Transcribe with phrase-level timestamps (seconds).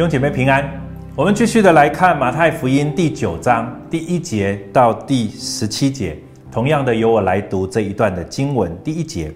[0.00, 0.66] 弟兄姐妹平安，
[1.14, 6.16] 我们继续的来看马太福音第九章第一节到第十七节。
[6.50, 8.74] 同样的，由我来读这一段的经文。
[8.82, 9.30] 第一节，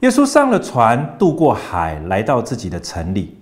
[0.00, 3.34] 耶稣上了船，渡过海，来到自己的城里。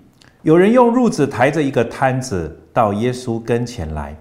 [0.43, 4.17] 有人用褥子抬着一个瘫子到耶稣跟前来。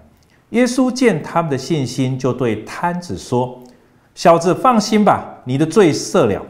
[0.48, 3.56] 耶稣见他们的信心，就对瘫子说
[4.16, 6.44] ：“小子，放心吧，你的罪赦了。”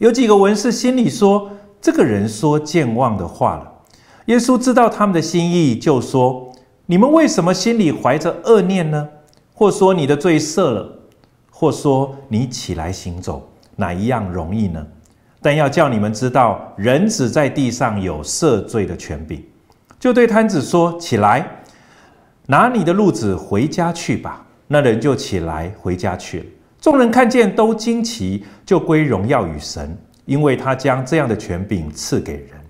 [0.00, 3.68] 有几个文士心里说：“这个人说健忘的话了。”
[4.26, 6.52] 耶稣知道他们的心意，就说
[6.86, 9.08] ：“你们为什么心里怀着恶念呢？
[9.52, 10.88] 或说你的罪赦了，
[11.50, 14.86] 或说你起来行走，哪一样容易呢？
[15.40, 19.44] 但要叫你们知道，人子在地上有赦罪的权柄。”
[19.98, 21.44] 就对瘫子说：“起来，
[22.46, 26.46] 拿你的褥子回家去吧。”那人就起来回家去了。
[26.80, 32.61] 众人看见都惊奇，就归荣耀与神，因为他将这样的权柄赐给人。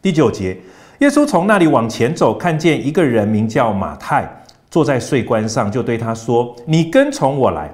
[0.00, 0.56] 第九节，
[1.00, 4.28] 耶稣从那里往前走，看见一个人名叫马太，
[4.70, 7.68] 坐在税关上，就对他说：“你跟从我来。”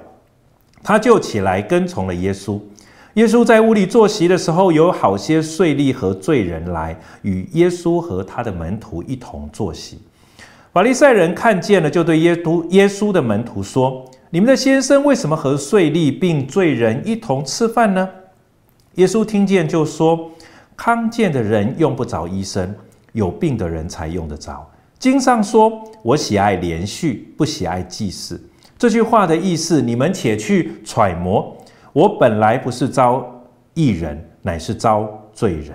[0.81, 2.59] 他就起来跟从了耶稣。
[3.13, 9.99] 耶稣在屋里坐席的时候，有好些税吏和罪人来与耶稣和他的门徒一同坐席。
[10.73, 18.09] 法利赛人看见了，就对耶稣耶稣的门徒说：“你们的先生为什么和税吏并罪人一同吃饭呢？”
[18.95, 20.31] 耶稣听见就说。
[20.75, 22.73] 康健的人用不着医生，
[23.13, 24.69] 有病的人才用得着。
[24.99, 28.41] 经上说：“我喜爱连续，不喜爱祭祀。”
[28.77, 31.55] 这句话的意思，你们且去揣摩。
[31.93, 33.25] 我本来不是召
[33.73, 35.73] 义人，乃是召罪人。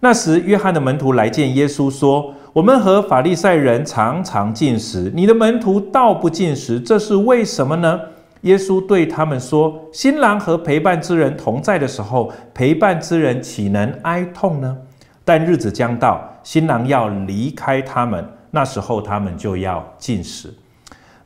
[0.00, 7.98] 那时，约翰的门徒来见耶稣，说：“我们和法利赛人常常进食，你的门徒倒不进食，这是为什么呢？”
[8.42, 14.76] 耶稣对他们说：“新郎和陪伴之人同在的时候，陪伴之人岂能哀痛呢？
[15.24, 20.54] 但日子将到，新郎要离开他们，那时候他们就要进食。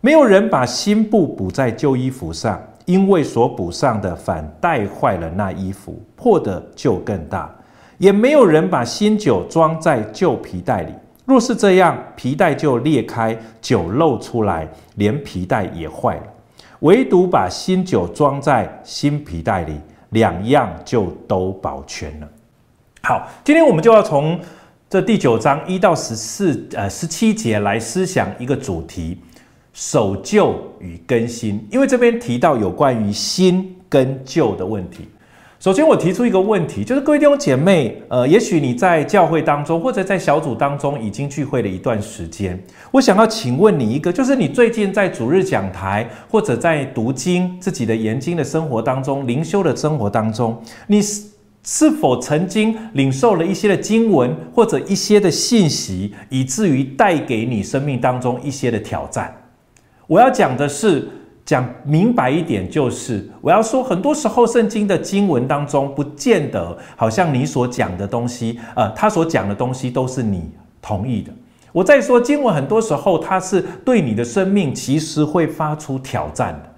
[0.00, 7.48] 没有人把新布补在旧衣服上，因为所补上的反带坏了那衣服，破的就更大。
[7.98, 10.92] 也没有人把新酒装在旧皮袋里，
[11.24, 14.66] 若是这样，皮袋就裂开，酒漏出来，
[14.96, 16.22] 连皮袋也坏了。”
[16.82, 22.28] 唯独把新酒装在新皮袋里，两样就都保全了。
[23.02, 24.38] 好，今天我们就要从
[24.90, 29.18] 这第九章一到十四呃十七节来思想一个主题：
[29.72, 31.64] 守旧与更新。
[31.70, 35.08] 因为这边提到有关于新跟旧的问题。
[35.62, 51.22] 首先，我提出一个问题，就是各位弟兄姐妹，呃，也许你在教会当中或者在小组当中已经聚会了一段时间，我想要请问你一个，就是你最近在主日讲台或者在读经、自己的研经的生活当中、灵修的生活当中，你是
[51.62, 59.32] 是否曾经领受了一些的经文或者一些的信息，以至于带给你生命当中一些的挑战？
[60.08, 61.08] 我要讲的是。
[61.52, 71.30] 讲明白一点，就是我要说，很多时候圣经的经文当中，不见得好像你所讲的东西，呃，他所讲的东西都是你同意的。
[71.70, 76.72] 我在说，经文很多时候它是对你的生命其实会发出挑战的，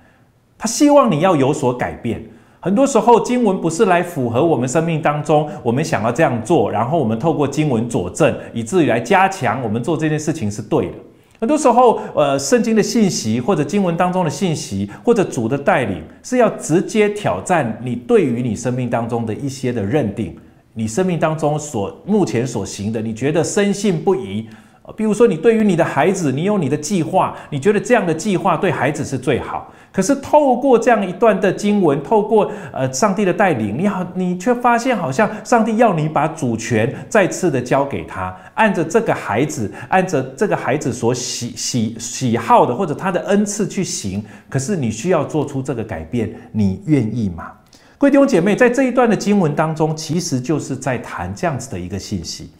[0.58, 2.20] 他希望你要有所改变。
[2.58, 10.94] 很多时候经文不是来符合我们生命当中我们想要这样做，然后我们透过经文佐证，以至于来加强我们做这件事情是对的。
[11.40, 20.34] 很多时候，呃，圣经的信息或者经文当中的信息，或者主的带领，是要直接挑战你对于你生命当中的一些的认定，
[20.72, 24.46] 你生命当中所目前所行的，你觉得深信不疑。
[24.92, 29.72] 比如说，你对于你的孩子，你有你的计划，你觉得这样的计划对孩子是最好。
[29.90, 44.22] 可是透过这样一段的经文，透过呃上帝的带领，你好，你却发现好像上帝要你把主权再次的交给他，按着这个孩子，按着这个孩子所喜喜喜好的或者他的恩赐去行。
[44.50, 47.52] 可是你需要做出这个改变，你愿意吗？
[47.96, 52.50] 各位弟兄姐妹，在这一段的经文当中，其实就是在谈这样子的一个信息。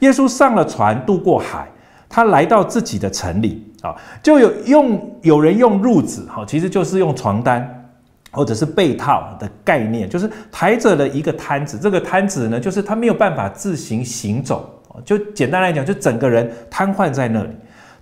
[0.00, 1.68] 耶稣上了船，渡过海，
[2.08, 7.88] 他来到自己的城里啊，就有用有人用褥子，哈，其实就是用床单
[8.30, 11.78] 或者是被套的概念，就是抬着了一个摊子。
[11.78, 14.68] 这个摊子呢，就是他没有办法自行行走，
[15.04, 17.50] 就简单来讲，就整个人瘫痪在那里。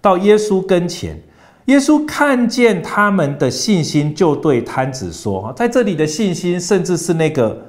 [0.00, 1.20] 到耶稣跟前，
[1.66, 7.60] 耶稣看见他们的信心，就对摊子说：“，在这里的信心，甚至是那个。”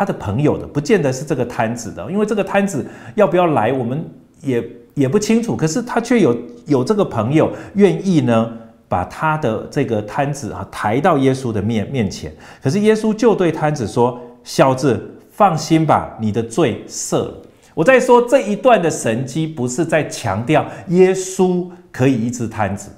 [0.00, 2.86] 他的朋友的，不见得是这个摊子的，因为这个摊子
[3.16, 4.02] 要不要来，我们
[4.40, 5.54] 也也不清楚。
[5.54, 8.50] 可是他却有有这个朋友愿意呢，
[8.88, 12.34] 把他的这个摊子啊抬到耶稣的面面前。
[12.62, 14.98] 可是耶稣就对摊子说：“小子，
[15.30, 17.34] 放心吧，你的罪赦了。”
[17.76, 22.90] 我在说这一段的神机，不是在强调耶稣可以医治摊子。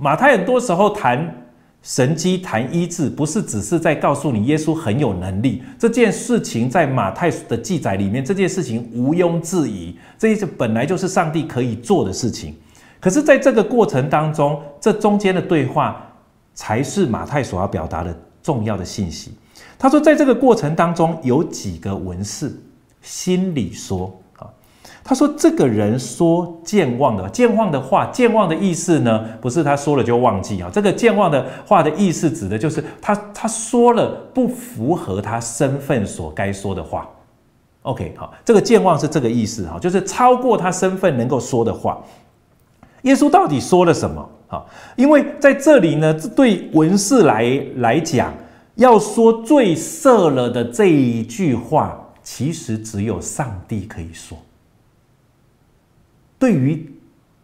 [0.00, 1.30] 马太很多时候谈
[1.88, 5.62] 神迹、谈医治，不是只是在告诉你耶稣很有能力。
[5.78, 12.54] 这件事情在马太的记载里面，这件事情毋庸置疑，这一次本来就是上帝可以做的事情。
[13.00, 16.14] 可是，在这个过程当中，这中间的对话
[16.52, 19.32] 才是马太所要表达的重要的信息。
[19.78, 22.54] 他说，在这个过程当中，有几个文士
[23.00, 24.14] 心里说：“，
[25.08, 30.68] 他说这个人说健忘的健忘的话，健忘的意思呢，不是他说了就忘记啊。
[30.70, 37.08] 这个健忘的话的意思，指的就是他他说了不符合他身份所该说的话。
[37.84, 41.98] OK，好，这个健忘是这个意思哈，就是超过他身份能够说的话。
[43.04, 44.28] 耶稣到底说了什么？
[44.48, 44.62] 啊，
[44.94, 48.30] 因为在这里呢，对文士来来讲。”
[48.76, 54.38] 要说最赦了的这一句话，其实只有上帝可以说。
[56.38, 56.90] 对于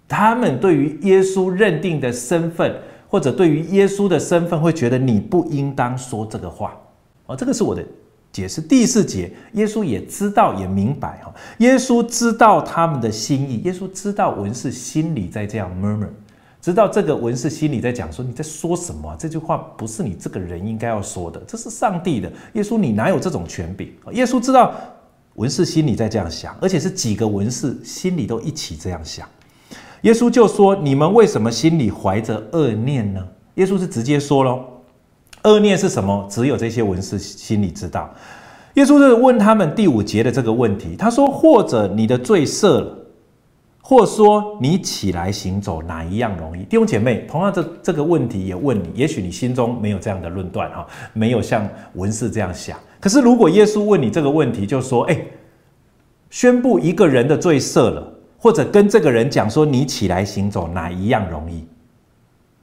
[0.09, 2.75] 他们，对于耶稣认定的身份，
[3.09, 6.77] 或者对于耶稣的身份，会觉得你不应当说这个话。
[7.27, 7.85] 哦，这个是我的
[8.31, 8.61] 解释。
[8.61, 16.09] 第四节，耶稣也知道，也明白哈，耶稣知道他们的心意，耶稣知道文士心里在这样 murmur。
[16.61, 19.15] 知道这个文士心里在讲说，你在说什么？
[19.19, 22.33] 这句话不是你这个人应该要说的，这是上帝的。
[22.55, 23.93] 耶稣，你哪有这种权柄？
[24.13, 24.75] 耶稣知道
[25.35, 29.29] 文士心里在这样想，而且是几个文士心里都一起这样想。
[30.03, 33.27] 耶稣就说：“你们为什么心里怀着恶念呢？”
[33.57, 34.65] 耶稣是直接说喽，
[35.45, 36.27] 恶念是什么？
[36.31, 38.13] 只有这些文士心里知道。
[38.75, 42.99] 耶稣是问他们第五节的这个问题，他说：“或者你的罪赦了。”
[43.87, 46.63] 或说你起来行走，哪一样容易？
[46.65, 52.79] 弟兄姐妹，同样这这个问题也问你，也许你心中没有这样的论断哈，没有像文士这样想。
[53.05, 55.27] 可是如果耶稣问你这个问题，就说：哎，
[56.31, 61.69] 宣布一个人的罪赦了，或者跟这个人讲说你起来行走，哪一样容易？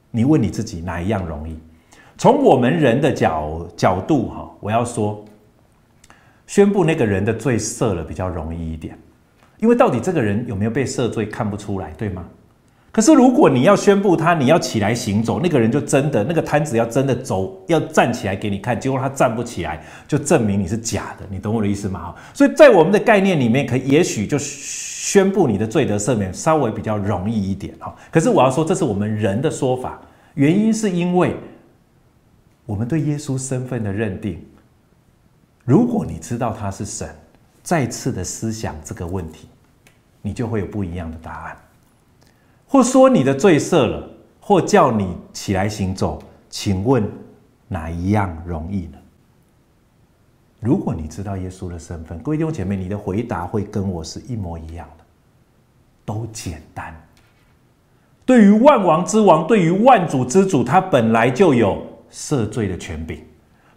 [0.10, 1.60] 你问你自己哪一样容易？
[2.18, 5.24] 从我们人的角角度哈，我要说，
[6.48, 8.98] 宣布那个人的罪赦了比较容易一点。
[9.60, 12.26] 因为到底这个人有没有被赦罪，看不出来，对吗？
[12.92, 21.26] 可是如果你要宣布他，你要起来行走，那个人就真的那个摊子要真的走，要站起来给你看，结果他站不起来，就证明你是假的。
[21.30, 22.14] 你懂我的意思吗？
[22.34, 27.96] 所以在我们的概念里面，可也许就宣布你的罪得赦免稍微比较容易一点哈。
[28.12, 30.00] 可是我要说，这是我们人的说法，
[30.34, 31.36] 原因是因为
[32.66, 34.44] 我们对耶稣身份的认定。
[35.64, 37.08] 如果你知道他是神。
[37.64, 39.48] 再次的思想这个问题，
[40.24, 41.56] 你就会有不一样的答案。
[42.72, 44.02] 或说你的罪赦了，
[44.40, 47.04] 或叫你起来行走，请问
[47.68, 48.98] 哪一样容易呢？
[50.62, 55.04] 如果你知道耶稣的身份，各位弟兄姐妹，你的回答会跟我是一模一样的，
[56.06, 56.96] 都简单。
[58.26, 61.78] 对于万王之王，对于万主之主，他本来就有
[62.10, 63.22] 赦罪的权柄。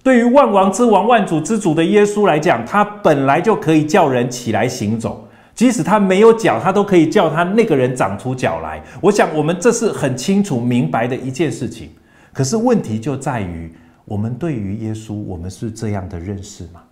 [0.04, 5.23] 对于万王之王、万主之主的耶稣来讲，他本来就可以叫人起来行走，
[5.54, 8.82] 即使他没有脚，他都可以叫他那个人长出脚来。
[9.00, 11.90] 我想，我们这是很清楚明白的一件事情。
[12.32, 13.72] 可是问题就在于，
[14.04, 16.82] 我们对于耶稣，我们是这样的认识吗？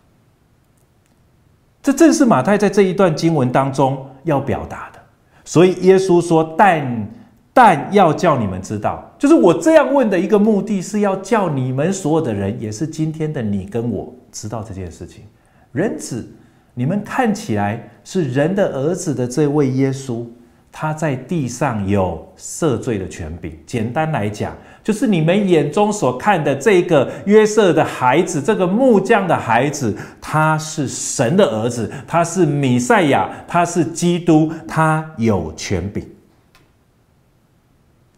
[1.82, 5.00] 这正是马太在这一段经文当中要表达的。
[5.44, 7.08] 所以耶稣说：“但。”
[7.54, 15.24] 但要叫你们知道，就是我这样问的一个目的是要叫你们所有的人，也是今天的你跟我知道这件事情。
[15.70, 16.26] 人子，
[16.74, 20.24] 你们看起来是人的儿子的这位耶稣，
[20.70, 23.56] 他在地上有赦罪的权柄。
[23.66, 36.08] 简单来讲，就是你们眼中所看的这个约瑟的孩子，这个木匠的孩子，他是神的儿子，他是弥赛亚，他是基督，他有权柄。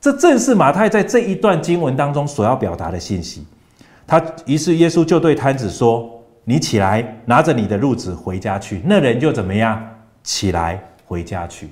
[0.00, 3.44] 这正是马太在这一段经文当中所要表达的信息。
[4.06, 6.08] 他于是耶稣就对摊子说
[6.44, 9.82] ：“你起来，拿着你的褥子回家去。”那人就怎么样？
[10.22, 11.68] 起来回家去。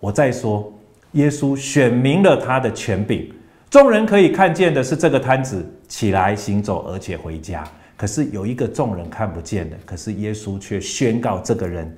[0.00, 0.72] 我再说，
[1.12, 3.32] 耶稣显明了他的权柄。
[3.70, 7.64] 众人可以看见的是这个瘫子起来行走，而且回家。
[7.96, 11.96] 可是有一个众人看不见的，可是耶稣却宣告这个人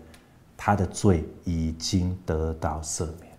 [0.56, 3.32] 他的罪已经得到赦免。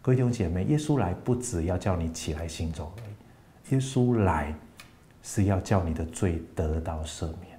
[0.00, 4.54] 各位弟兄姐妹，耶稣来不只要叫你起来行走而已，耶稣来
[5.22, 7.51] 是要叫你的罪得到赦免。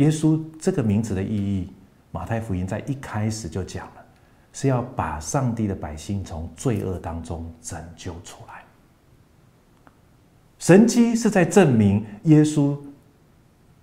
[0.00, 1.70] 耶稣这个名字的意义，
[2.10, 4.04] 马太福音在一开始就讲了，
[4.50, 8.64] 是要把上帝的百姓从罪恶当中拯救出来。
[10.58, 12.78] 神迹是在证明耶稣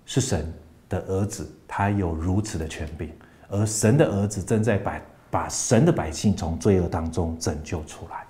[0.06, 0.52] 是神
[0.88, 3.12] 的儿子，他有如此的权柄。
[3.48, 8.26] 而神的儿子正在把把神的百姓从罪恶当中拯救出来。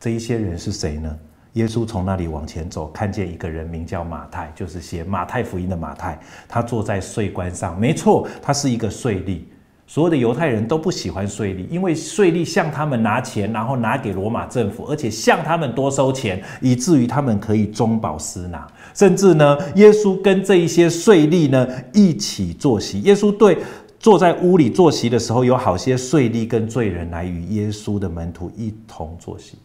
[0.00, 1.18] 这一些人是谁呢？
[1.54, 6.18] 耶稣从那里往前走，看见一个人名叫马太，就是写马太福音的马太，
[6.48, 7.78] 他坐在税关上。
[7.78, 9.40] 没错，他是一个税吏。
[9.86, 18.66] 所有的犹太人都不喜欢税吏，因为税吏向他们拿钱，然后拿给罗马政府，而且向他们多收钱，以至于他们可以中饱私囊。
[18.94, 23.02] 甚至呢，耶稣跟这一些税吏呢一起坐席。
[23.02, 23.58] 耶稣对
[23.98, 29.58] 坐在屋里坐席的时候，有好些税吏跟罪人来与耶稣的门徒一同坐席。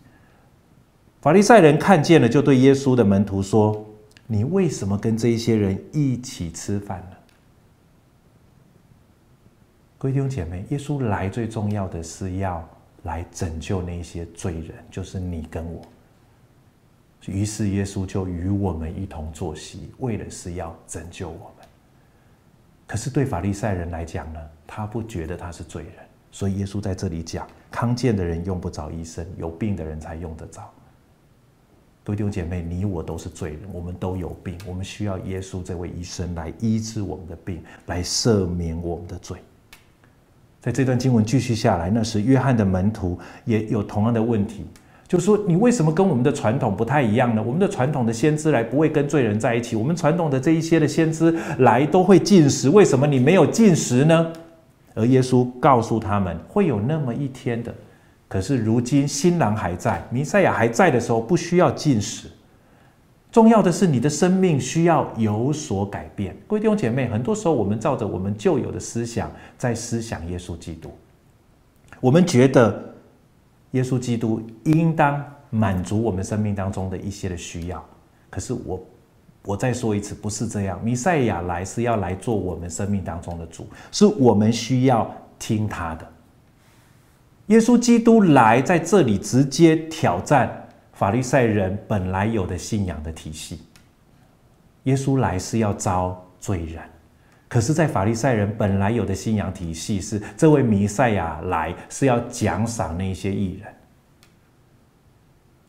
[1.20, 3.86] 法利赛人看见了，就对耶稣的门徒说
[4.28, 7.18] ：“你为什么跟这一些人一起吃饭呢？”
[9.98, 12.64] 各位弟兄姐妹，耶稣来最重要的是要
[13.02, 15.82] 来拯救那些罪人，就是你跟我。
[17.26, 21.68] 于是耶稣就与我们一同坐席，为的是要拯救我们。
[22.86, 25.94] 可是对法利赛人来讲呢，他不觉得他是罪人，
[26.32, 30.72] 所以耶稣在这里讲：康健的人用不着医生，有病的人才用得着。
[32.08, 39.38] 各位弟兄姐妹，你我都是罪人，我们都有病，我们需要耶稣这位医生来医治我们的病，来赦免我们的罪。
[40.62, 44.64] 在这段经文继续下来，那时约翰的门徒也有同样的问题，
[45.06, 47.44] 就是说，你为什么跟我们的传统不太一样呢？
[47.46, 54.32] 我们的传统的先知来不会跟罪人在一起，我们传统的这一些的先知来都会进食，为什么你没有进食呢？
[54.96, 57.76] 而耶稣告诉他们，会有那么一天的。
[58.28, 62.30] 可是如今新郎还在，弥赛亚还在的时候，不需要进食。
[63.32, 66.36] 重要的是你的生命需要有所改变。
[66.48, 70.92] 各位弟兄姐妹，很多时候我们照着我们旧有的思想在思想耶稣基督，
[72.00, 72.94] 我们觉得
[73.72, 77.84] 耶稣基督应当满足我们生命当中的一些的需要。
[78.30, 78.86] 可是我
[79.44, 80.84] 我再说一次，不是这样。
[80.84, 86.08] 弥赛亚来是要来做我们生命当中的主，是我们需要听他的。
[87.48, 93.62] 耶稣基督来在这里直接挑战法利赛人本来有的信仰的体系。
[94.84, 96.82] 耶稣来是要招罪人，
[97.48, 103.74] 可是，在法利赛人本来有的信仰体系是，这位弥赛亚来是要奖赏那些义人。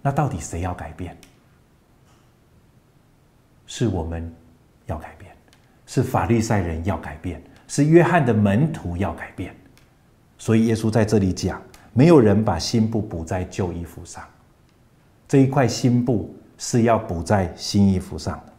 [0.02, 1.16] 那到底谁要改变？
[3.66, 4.32] 是我们
[4.86, 5.32] 要改变，
[5.86, 9.54] 是法利赛人要改变，是约翰的门徒要改变。
[10.38, 11.60] 所以耶稣在这里讲。
[11.98, 14.22] 没有人把新布补在旧衣服上，
[15.26, 18.52] 这一块新布是要补在新衣服上的，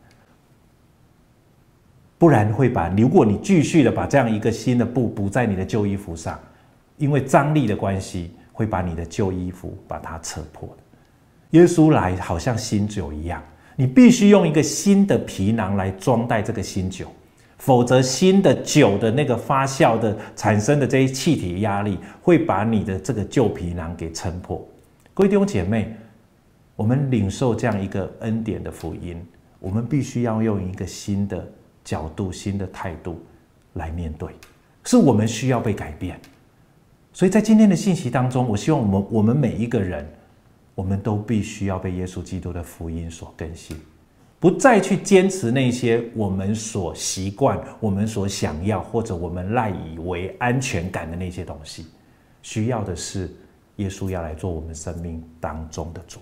[2.17, 2.89] 不然会把。
[2.89, 6.37] 如果你继续的把这样一个新的布补在你的旧衣服上，
[6.97, 10.83] 因为张力的关系，会把你的旧衣服把它扯破的。
[11.51, 13.41] 耶稣来好像新酒一样，
[13.77, 17.09] 你必须用一个新的皮囊来装袋这个新酒。
[17.59, 24.65] 否则，新的酒的那个发酵的产生的这些气体压力，会把你的这个旧皮囊给撑破。
[25.13, 25.93] 各位弟兄姐妹，
[26.77, 29.21] 我们领受这样一个恩典的福音，
[29.59, 31.45] 我们必须要用一个新的
[31.83, 33.21] 角度、新的态度
[33.73, 34.29] 来面对，
[34.85, 36.17] 是我们需要被改变。
[37.11, 40.07] 所以在今天的信息当中，我希望我们我们每一个人，
[40.75, 43.77] 我们都必须要被耶稣基督的福音所更新。
[44.39, 51.87] 不再去坚持那些我们所习惯、我们所想要或者我们赖以为安全感的那些东西，
[52.41, 53.29] 需要的是
[53.75, 56.19] 耶稣要来做我们生命当中的主，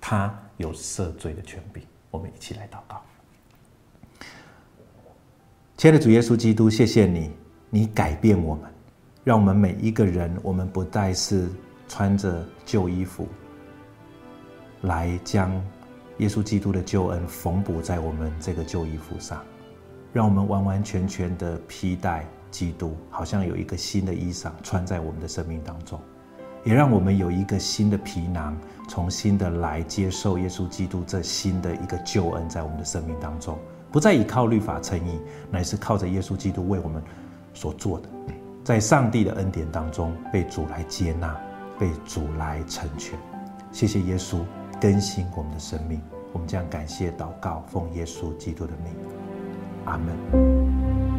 [0.00, 1.82] 他有赦罪的权柄。
[2.08, 3.02] 我们一起来祷告。
[5.76, 7.32] 亲爱的主耶稣基督，谢谢你，
[7.68, 8.70] 你改变我们，
[9.24, 11.48] 让我们每一个人，我们不再是
[11.88, 13.26] 穿着旧衣服
[14.82, 15.50] 来将。
[16.18, 19.42] 耶稣基督的救恩缝补在我们这个旧衣服上，
[20.12, 25.98] 让我们完完全全的披戴基督，好像有一个新的衣裳穿在我们的生命当中，
[26.64, 28.56] 也让我们有一个新的皮囊，
[28.88, 33.58] 重新的来接受耶稣基督这新的一个救恩在我们的生命当中，
[33.90, 35.18] 不再依靠律法称义，
[35.50, 37.02] 乃是靠着耶稣基督为我们
[37.54, 38.08] 所做的，
[38.62, 41.34] 在上帝的恩典当中被主来接纳，
[41.78, 43.18] 被主来成全。
[43.72, 44.44] 谢谢耶稣。
[44.82, 46.00] 更新我们的生命，
[46.32, 48.92] 我们将感谢祷告，奉耶稣基督的名，
[49.84, 51.11] 阿门。